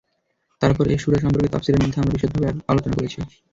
[0.61, 3.19] তারপর এ সূরা সম্পর্কে তাফসীরের মধ্যে আমরা বিশদভাবে আলোচনা করেছি।